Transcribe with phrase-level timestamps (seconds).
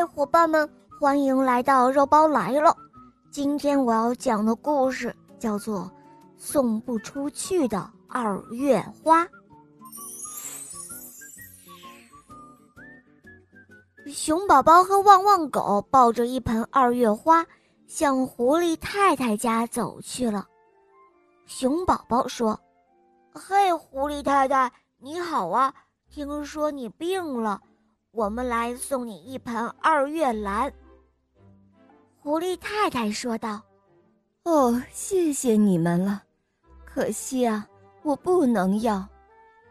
[0.00, 0.66] 嗨，伙伴们，
[0.98, 2.74] 欢迎来到肉包来了。
[3.30, 5.80] 今天我要讲的故事叫做
[6.38, 9.26] 《送不出去的二月花》。
[14.10, 17.44] 熊宝宝和旺旺狗抱着一盆二月花，
[17.86, 20.48] 向狐狸太太家走去了。
[21.44, 22.58] 熊宝宝说
[23.36, 25.74] ：“嘿，狐狸太太，你好啊！
[26.08, 27.60] 听说你病了。”
[28.12, 30.72] 我们来送你一盆二月兰。”
[32.20, 33.60] 狐狸太太说道。
[34.44, 36.22] “哦，谢谢你们了，
[36.84, 37.66] 可惜啊，
[38.02, 39.06] 我不能要，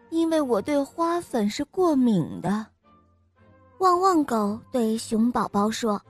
[0.09, 2.65] 因为我对花粉是过敏的。”
[3.79, 6.01] 旺旺狗对熊宝宝说：“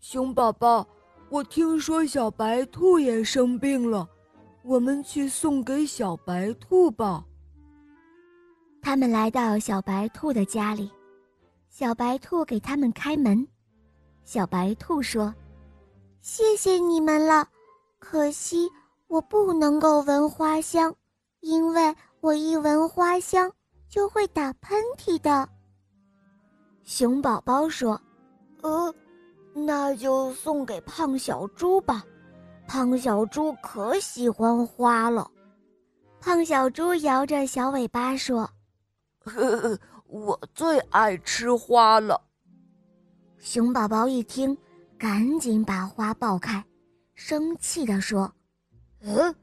[0.00, 0.86] 熊宝宝，
[1.28, 4.08] 我听说小白兔也生病了，
[4.62, 7.24] 我们去送给小白兔吧。”
[8.82, 10.90] 他们来到小白兔的家里。
[11.70, 13.46] 小白兔给他们开门，
[14.24, 15.32] 小白兔说
[16.20, 17.48] ：“谢谢你们了，
[18.00, 18.68] 可惜
[19.06, 20.92] 我不能够闻花香，
[21.38, 23.50] 因为我一闻花香
[23.88, 25.48] 就会打喷嚏的。”
[26.82, 27.98] 熊宝宝说
[28.62, 28.92] ：“呃，
[29.54, 32.04] 那就送给胖小猪吧，
[32.66, 35.30] 胖小猪可喜欢花了。”
[36.20, 38.40] 胖小猪摇着小尾巴说
[39.24, 39.78] ：“呵呵。”
[40.10, 42.20] 我最爱吃花了。
[43.38, 44.56] 熊宝宝一听，
[44.98, 46.64] 赶紧把花抱开，
[47.14, 48.30] 生气地说
[49.02, 49.34] ：“嗯，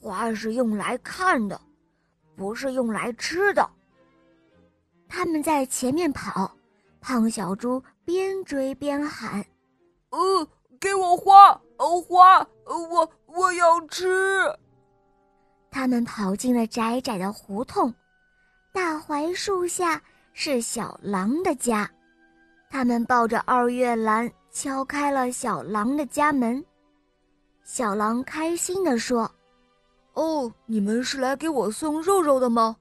[0.00, 1.60] 花是用来看的，
[2.34, 3.68] 不是用来吃的。”
[5.06, 6.50] 他们在前面跑，
[7.00, 9.44] 胖小猪边追边喊
[10.10, 10.48] ：“呃，
[10.80, 14.50] 给我花，呃花，我我要吃。”
[15.70, 17.94] 他们跑进了窄窄的胡同。
[18.76, 19.98] 大槐树下
[20.34, 21.90] 是小狼的家，
[22.68, 26.62] 他们抱着二月兰敲开了小狼的家门。
[27.64, 29.30] 小狼开心地说
[30.12, 32.76] ：“哦，你们是来给我送肉肉的吗？”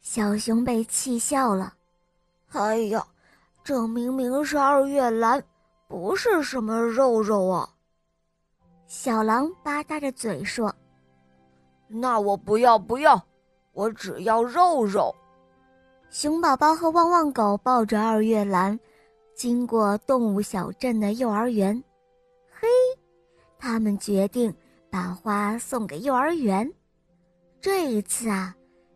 [0.00, 1.74] 小熊被气笑了
[2.54, 3.04] ：“哎呀，
[3.64, 5.42] 这明明是二月兰，
[5.88, 7.68] 不是什么肉肉啊！”
[8.86, 10.72] 小狼吧嗒着嘴说
[11.90, 13.20] ：“那我不要，不要。”
[13.74, 15.14] 我只要肉肉。
[16.10, 18.78] 熊宝宝和旺旺狗抱着二月兰，
[19.34, 21.82] 经过动物小镇的幼儿园。
[22.48, 22.68] 嘿，
[23.58, 24.54] 他们决定
[24.88, 26.72] 把花送给幼儿园。
[27.60, 28.54] 这一次啊，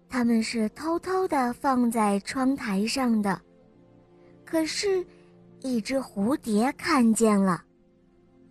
[0.08, 3.40] 他们是偷偷的放在窗台上的。
[4.44, 5.04] 可是，
[5.60, 7.64] 一只蝴蝶看见了。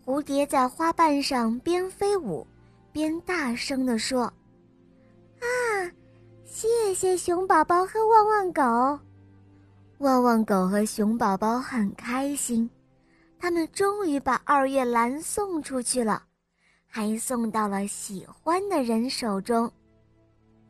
[0.05, 2.45] 蝴蝶在花瓣上边飞舞，
[2.91, 4.31] 边大声地说：“！”
[6.49, 8.99] 谢谢熊宝宝和旺旺狗，
[9.97, 12.67] 旺旺狗和熊宝宝很开心，
[13.37, 16.23] 他们终于把二月兰送出去了，
[16.87, 19.69] 还送到了喜欢的人手中。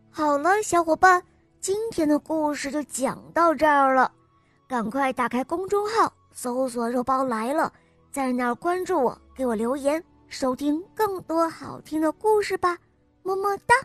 [0.10, 1.22] 好了，小伙伴，
[1.62, 4.12] 今天的故事就讲到这儿了，
[4.68, 7.72] 赶快打开公众号，搜索“肉包来了”，
[8.12, 12.76] 在那儿关注我，给我留言，收听更多好听的故事吧，
[13.22, 13.76] 么么哒。